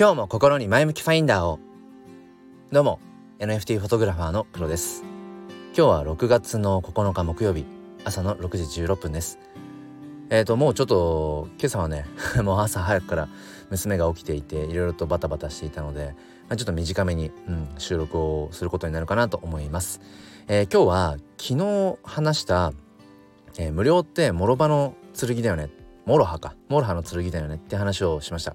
[0.00, 1.58] 今日も心に前向きファインダーを。
[2.72, 3.00] どうも
[3.38, 5.04] NFT フォトグラファーの黒です。
[5.76, 7.66] 今日は6月の9日木曜日
[8.06, 9.38] 朝の6時16分です。
[10.30, 12.06] えっ、ー、ともうちょっと今朝はね
[12.42, 13.28] もう朝早くから
[13.68, 16.14] 娘が起きていていろいろとバタバタしていたので、
[16.48, 20.00] まあ、ちょっと短めに、うん、収録をすることになるかなと思います、
[20.48, 22.72] えー、今日は昨日話した、
[23.58, 25.68] えー、無料って諸刃の剣だよね
[26.06, 26.54] モロハか。
[26.68, 28.54] モロハの剣だよねって話をしました。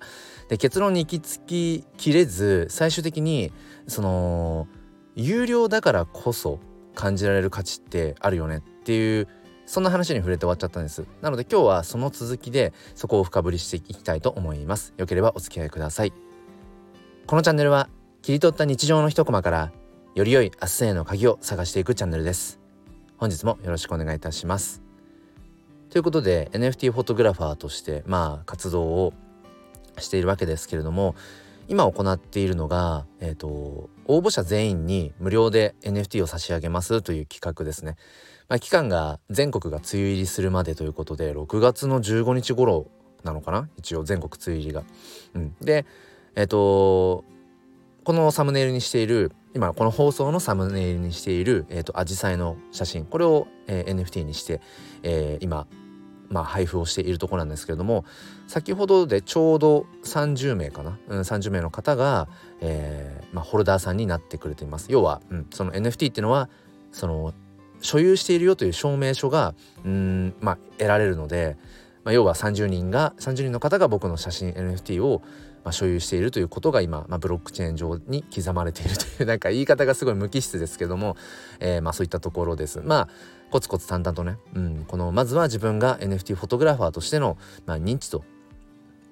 [0.50, 1.40] で結論に行き着
[1.82, 3.52] ききれず最終的に
[3.88, 4.68] その
[5.16, 6.60] 有料だからこそ
[6.96, 9.28] 感じられる価値ってあるよねっていう
[9.66, 11.06] そんな話に触れて終わっちゃったんです。
[11.22, 14.94] なので今日はその続きでそこを深掘りしていきたいと思います。
[14.98, 16.14] よければお付き合いください。
[17.26, 17.90] このチャンネルは
[18.22, 19.72] 切り取った日常の一コマから
[20.14, 22.60] より良い明日への鍵を探していくチャンネルです。
[23.18, 24.85] 本日もよろしくお願いいたします。
[25.96, 29.14] ということで NFT フォトグラファーとしてまあ活動を
[29.98, 31.16] しているわけですけれども
[31.70, 33.48] 今行っているのが、えーと、
[34.06, 37.96] 応募者全員に無料で NFT を差し上げますという企画ですね。
[38.50, 42.88] まあ、期間が全国が梅雨入りするまでということで6月の15日頃
[43.24, 43.70] なのかな？
[43.78, 44.84] 一応全国梅雨入りが。
[45.36, 45.86] うん、で
[46.36, 47.24] え、ー、と
[48.04, 54.60] このサムネイルにしている今この放送のサムネイルにしている、えーと、アジサイの写真これを、えー、NFT にして、
[55.02, 55.68] えー、今
[56.36, 58.04] まあ、配布をしているところなんですけれども
[58.48, 62.28] 先ほどでちょうど30名かな、うん、30名の方が、
[62.60, 64.88] えーまあ、ホルダーさんになってくれています。
[64.90, 66.50] 要は、うん、その NFT っていうのは
[66.92, 67.34] その
[67.80, 69.56] 所有しているよという証明書が
[69.86, 71.56] うん、まあ、得られるので、
[72.04, 75.22] まあ、要は30人が30人の方が僕の写真 NFT を、
[75.66, 81.18] まあ、所有しているということが今、まあ、ブロックチェーン上に刻まれているという なんか言い方がすごい無機質ですけども、
[81.60, 82.82] えー、まあそういったところです。
[82.82, 83.10] まあ
[83.50, 88.24] コツコツ淡々とね、うん、このまずは自分が NFT フォトグラファーとしての、まあ、認知と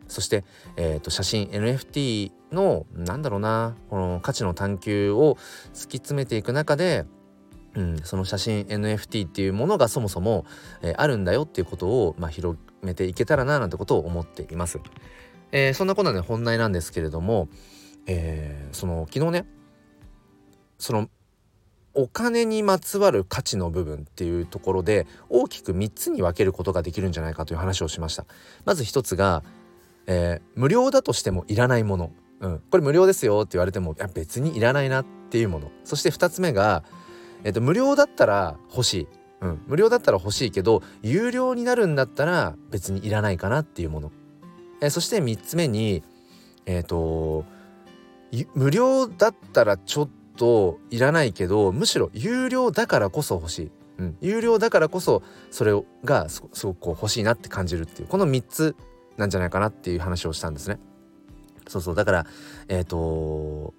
[0.07, 0.43] そして、
[0.75, 5.37] えー、と写真 NFT のなんだろうなこの価値の探求を
[5.73, 7.05] 突き詰めていく中で、
[7.75, 10.45] うん、その写真 NFT っていうものがそもそも、
[10.81, 14.79] えー、あるんだよっていうことを、まあ、広めていけたらななんてことを思っています。
[15.53, 17.47] えー、そんなことで本題なんですけれども、
[18.07, 19.45] えー、その昨日ね
[20.79, 21.09] その
[21.93, 28.25] お金にまつわる価値の部分っていうところで大きく3つに分けることができるんじゃないかという話をしました。
[28.65, 29.43] まず1つが、
[30.07, 35.71] えー、無料だとしてもいらないもの、うん、これ無料ですよって言われてもいや別にいらないなっていうもの。
[35.83, 36.83] そして2つ目が、
[37.43, 39.07] えーと、無料だったら欲しい、
[39.41, 44.11] うん、無料だったら欲しいけど有料になるんだったら別にいらないかなっていうもの、
[44.83, 46.03] え、そして3つ目に
[46.65, 47.45] えっ、ー、と
[48.53, 55.21] 無料だったらちょっといらないけどむしろ有料だからこそ欲しい、うん、有料だからこそ
[55.51, 55.71] それ
[56.03, 58.07] がすごくこう欲しいなって感じるっていう。
[58.07, 58.75] この3つ
[59.17, 60.79] なんじゃないかなっていう話をしたんですね。
[61.67, 61.95] そうそう。
[61.95, 62.25] だから
[62.67, 63.73] えっ、ー、と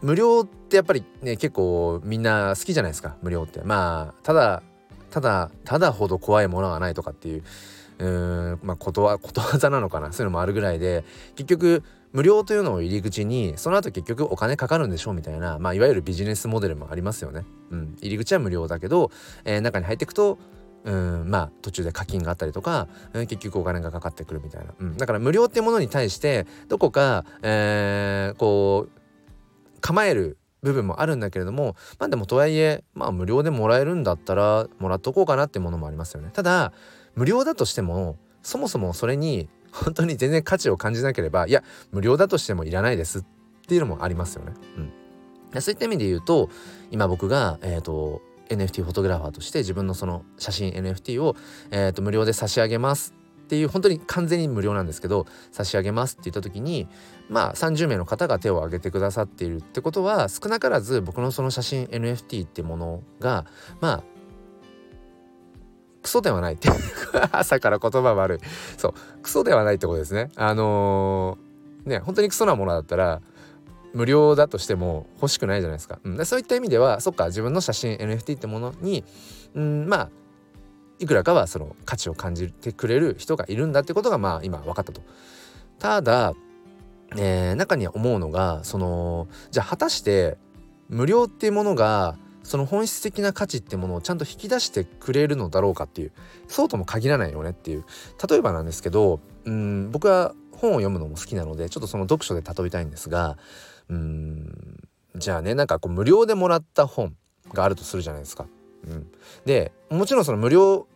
[0.00, 3.16] 無料ってやっぱりね結構みんな好きじゃないですか。
[3.20, 3.60] 無料って。
[3.64, 4.62] まあただ
[5.10, 7.42] ただただほど怖いものはないとかっていう
[8.02, 10.12] うーんまあことわ ことわざなのかな？
[10.12, 11.04] そういうのもあるぐらいで
[11.36, 11.82] 結局
[12.12, 17.46] 無料というのを入り口にその後結局お金かかるんでしょうみたいな、まあ、いわゆるビジネスモデルもありますよね。
[17.70, 19.10] うん、入り口は無料だけど、
[19.44, 20.38] えー、中に入っていくと
[20.84, 36.30] うんまあ途中で課金があったりとか、うん、結局お金がかかってくるみたいな、うん、だから無料っていうものに対してどこか、えー、こう構える部分もあるんだけれどもまあでもとはいえまあ無料でもらえるんだったらもらっとこうかなってものもありますよね。
[36.32, 36.72] ただ
[37.14, 43.24] 無料だとしてもそもそもそれに本当に全然価値を感じなければいや無料だとしてもいらないですっ
[43.66, 44.52] ていうのもありますよね。
[45.52, 46.50] うん、そういった意味で言うと
[46.90, 51.36] 今僕が、えーと、NFT フォトグラファーとして自分のその写真 NFT を、
[51.70, 56.88] えーと、無料で差し上げますっていう本当に完全に無料なんですけど差し上げますって言った時に
[57.28, 63.44] まあ30名の方が手を挙げてくださっているってことは少なからず僕のその写真 NFT ってものが
[63.80, 64.04] まあ
[66.02, 66.68] クソではないって。
[67.32, 68.38] 朝から言葉悪い。
[68.76, 68.94] そう。
[69.22, 70.30] クソではないってことですね。
[70.36, 73.20] あのー、ね本当にクソなものだったら
[73.94, 79.04] 無料だとしても欲しくないじゃないですか、うん、そういった意味ではそっか自分の写真 NFT ってものに、
[79.54, 80.10] うん、まあ
[80.98, 85.02] いくらかはその価値を感じてくれる人がいるんだってことがまあ今分かったと。
[85.78, 86.32] ただ、
[87.16, 90.38] えー、中には思うのがそのじゃあ果たして
[90.88, 96.12] 無料っていうものがその本質的な価値ってものをちゃんと引き出してくれるのだろうかっていう
[96.48, 97.84] そうとも限らないよねっていう
[98.28, 103.36] 例えばなんですけどうん僕は本を読むのも好きなのでちょっとその読書で例えたいんですが
[103.88, 104.80] うん
[105.16, 107.14] じゃあねなんかこう無料でもらった本
[107.52, 108.46] があるとするじゃないですか。
[108.84, 109.06] うん、
[109.44, 110.88] でもちろんその無料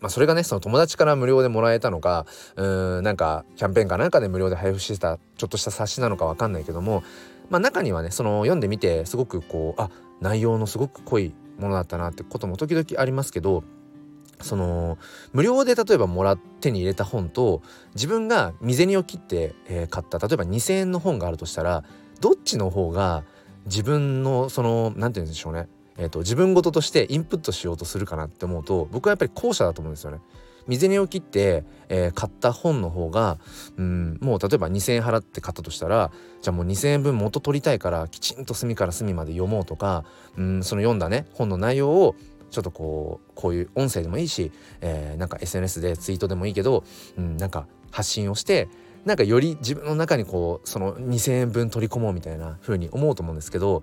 [0.00, 2.26] まあ、それがねその友達から無料でもらえたのか
[2.56, 7.02] うんなんかキャンペーンかなんかで無料で配布してたちょっとした冊子なのか分かんないけども、
[7.50, 13.64] まあ、中にはねその読んでみてすごくこうあ内容のすごく濃いものだったなってことも時々ありますけど
[14.40, 14.98] その
[15.32, 17.60] 無料で例えばもらって手に入れた本と
[17.94, 21.84] 自分が身銭を切って、えー、買った例えば2,000円の本があるとしたら
[22.20, 23.22] どっちの方が
[23.66, 30.18] 自分のその何て言うんでしょうねえーと、自分事としてインプットしようとするかなって思うと僕はやっぱり後者だと思うんですよね。
[30.66, 33.38] 身銭を切って、えー、買った本の方が
[33.76, 40.04] うんもう例えば2,000円払って買ったとしたらじゃあもう2,000円分元取りたいからきちんと隅から隅まで読もうとか
[40.36, 42.14] うんその読んだね本の内容を
[42.50, 46.84] ちょっとこうこういう音声でもいいし、えー、なんか SNS でツイートでもいいけど、
[47.18, 48.68] うん、なんか発信をして
[49.04, 53.82] なんかより自分の中にこうその2,000円分取り込もうみたいな風に思うと思うんですけど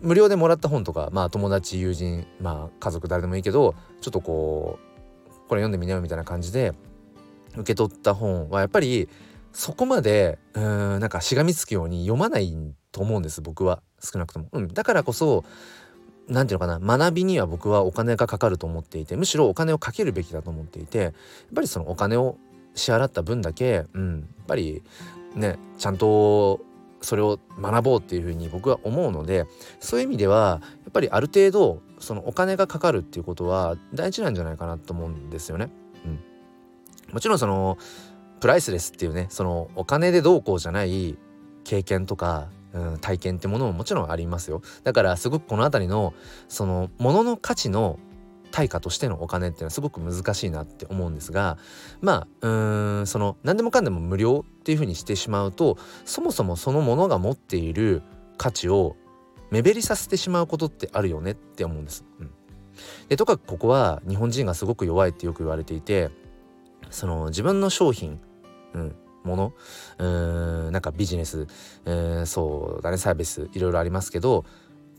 [0.00, 4.89] 無料でもらった本とかまあ友達友人まあ家族誰でもいいけどちょっとこう
[5.50, 6.74] これ読んでみなよみたいな感じで
[7.54, 9.08] 受け取った本はやっぱり
[9.52, 12.56] そこまでうんなんかしがみつくように読まない
[12.92, 13.82] と思うんです僕は。
[14.00, 14.46] 少なくとも。
[14.52, 15.44] うん、だからこそ
[16.28, 21.12] 何て言うのかな学びには僕はお金がかかると思っていてむしろお金をかけるべきだと思っていてやっ
[21.52, 22.38] ぱりそのお金を
[22.76, 24.84] 支払った分だけ、うん、やっぱり
[25.34, 26.60] ねちゃんと
[27.02, 29.46] それを学ぼうっていうふうに僕は思うので
[29.80, 35.70] そういう意味ではやっぱりある程度そのお金がかかるっていうことは大事なんじゃないかなと思うんですよね。
[36.04, 36.18] うん、
[37.12, 37.78] もちろんその
[38.40, 41.16] プライスレスっていうねそのお金でどうこうじゃない
[41.64, 44.62] 経験とか、うん、体験ってものももちろんありますよ。
[44.82, 46.14] だからすごくこの辺りの
[46.48, 47.98] その物のの価値の
[48.50, 51.56] 対価としてのお金っていうのはすごく難しいなって思うんですが
[52.00, 58.02] まあうんその何でもかんでも無料っていうふうにしてしまうとそもそもそのものが持っている
[58.36, 58.96] 価値を
[59.50, 62.04] 目減りさせてしまうことってあるよねって思うんです。
[62.20, 62.30] うん、
[63.08, 66.10] でとかくここは日本人がすごく弱いってよく言われていて
[66.90, 68.20] その自分の商品、
[68.74, 68.94] うん、
[69.24, 69.52] もの
[69.98, 70.06] う
[70.68, 71.46] んなんかビジネス、
[71.84, 74.44] えー、そうだねサービスいろいろありますけど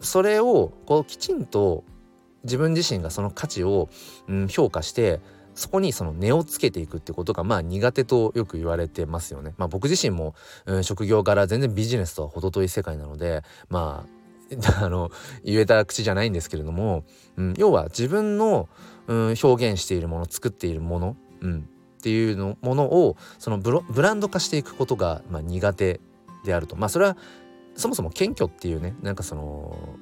[0.02, 1.84] それをこうきちんと
[2.44, 3.90] 自分自身がその価値を、
[4.28, 5.20] うん、評価して
[5.54, 9.54] そこにその値をつけていくってことがまあ苦手とよく言われてますよね。
[9.58, 10.34] まあ、僕自身も、
[10.66, 14.21] うん、職業から全然ビジネスとは程遠い世界なのでまあ
[14.82, 15.12] あの
[15.44, 17.04] 言えた口じゃないんですけれども、
[17.38, 18.70] うん、要は自分の、
[19.08, 21.70] うん、表現しているもの作っているもの、うん、
[22.00, 26.00] っていうのものをそのブブランド化していくことが、まあ、苦手
[26.44, 26.76] であると。
[26.76, 27.18] まあそれは
[27.76, 29.98] そもそも謙虚っていうねなんかその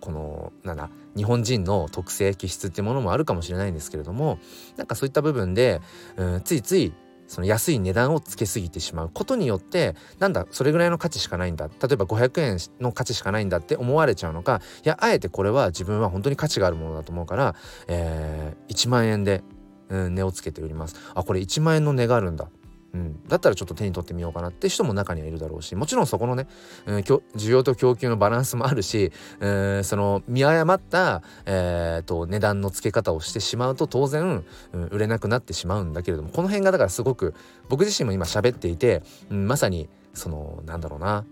[0.00, 4.38] このなんだ日本人の特性気質っていうものもあるかもしれないんですけれども
[4.76, 5.80] なんかそういった部分で、
[6.16, 6.94] うん、ついつい
[7.30, 11.68] その安い値段をつけすぎてしまうことによってなんだそれぐらいの価値しかないんだ。
[11.68, 17.54] 例えば500円の価値しかないんだって思われちゃうのかいやあえてこれは自分は本当に価値があるものだと思うから、
[17.86, 19.44] えー、1万円で、
[19.90, 20.96] うん、値をつけて売ります。
[21.14, 22.48] あこれ1万円の値があるんだ。
[22.92, 26.48] うん、だったらちょっと手に取ってみようかなって人も中にはいるだろうしもちろんそこのね、
[26.86, 37.34] うん、需要と供給のバランスもあるし、うん、その見誤った、えーと、値段の付け方をしてしまうと当然、うん、売れなくなってしまうんだけれどもこの辺がだからすごく
[37.68, 41.24] 僕自身も今喋っていて、うん、まさにそのなんだろうな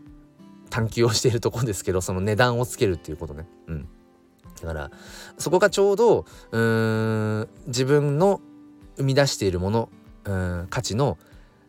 [0.71, 3.47] 探求をしているところですけどその値段をつけるっていうことね。
[3.67, 3.89] うん
[4.61, 4.91] だから
[5.39, 8.41] そこがちょうどうん自分の
[8.97, 9.89] 生み出しているもの
[10.25, 11.17] うん価値の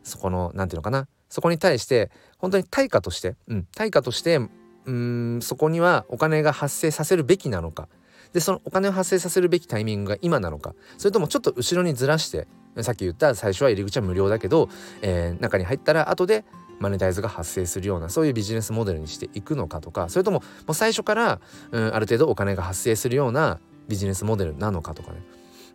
[0.10, 1.08] そこの何て言うのかな。
[1.30, 4.40] そこに対して本当に対価として、うん、対価として
[4.86, 7.88] うんそこにはお金が発生させるべきなのか。
[8.34, 10.76] でそのお金を発生させるべきタイミングが今なのか。
[10.98, 12.48] それともちょっと後ろにずらして
[12.82, 14.70] さっき言った最初は入り口は無料だけど、
[15.02, 16.46] えー、中に入ったら後で
[16.80, 20.10] マネタイズが発生するようなそういうビジネスモデルにしていくのかとか。
[20.10, 21.40] それとももう最初から、
[21.72, 25.22] うん、ある程度お金が発生するようなビジネスモデルなのかとかね。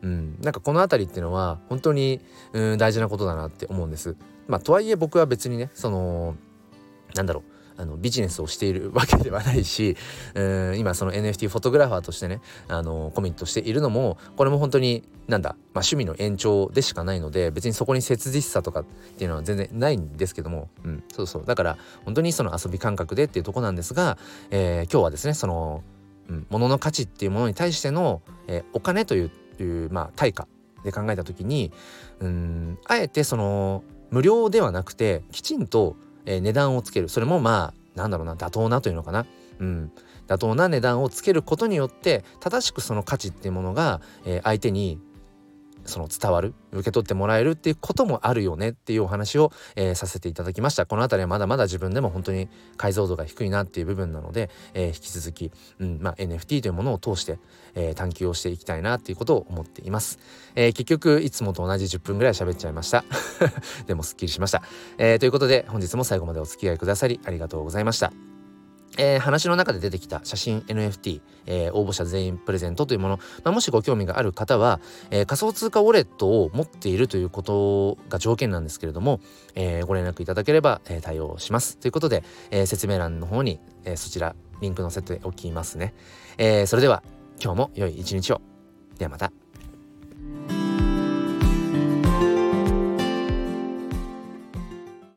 [0.05, 2.21] うん、なんかこの辺りっていうのは本当に、
[2.53, 4.17] うん、大事なことだなって思うんです。
[4.47, 6.37] まあ、とはいえ僕は別にねその
[7.15, 9.97] なんだろうあのビジネスをしているわけではないし、
[10.37, 18.85] うん、今その NFT フォトグラファーとしてねあのコミットしているのもこれも本当になんだ、まあ、趣味の延長でしかないので別にそこに切実さとかっ
[19.17, 24.19] ていうのは全然ないんですけども、うん、そうそうだから本当にその遊び感覚でっていうとこなんですが、
[24.51, 25.83] えー、今日はですねその、
[26.29, 29.31] うん、物の価値っていうものに対しての、えー、お金という
[29.63, 30.49] いう、まあ、対価
[30.85, 31.73] で考えた時に
[32.21, 35.97] うんあえてその無料ではなくてきちんと、
[36.27, 37.09] えー、値段をつける。
[37.09, 39.27] それもまあなんだろうな妥当なというのかな、
[39.61, 39.93] うん、
[40.27, 44.99] 妥当な値段をつけることによって正しくその価値っていうものが、えー、相手に
[45.85, 50.87] その伝わる受け取ってもらえるっていうこともあるよねっていうお話を、えー、させていただきました。
[50.87, 57.39] この辺りはまだまだ自分でも本当に解像度が低いなっていう部分なので、えー、引き続き、うんまあ、NFT というものを通して、
[57.75, 60.19] えー、探求をしていきたいなっていうことを思っています、
[60.55, 63.05] え結局いつもと同じ10分ぐらい喋っちゃいました。
[63.87, 64.63] でもすっきりしました、
[64.99, 68.34] えということで本日も最後までお付き合いくださりありがとうございました。
[68.97, 79.21] えー、話の中で出てきた写真 NFT、えー、応募者全員プレゼントというもの、まあ、もしご興味がある方は、えー、仮想通貨ウォレットを持っているということが条件なんですけれども、
[79.55, 81.79] えご連絡いただければ、え対応します。
[81.79, 85.95] ということで、え説明欄の方に、えそちらリンク載せておきますね。
[86.39, 87.03] えそれでは
[87.43, 88.41] 今日も良い一日を。
[88.99, 89.44] ではまた。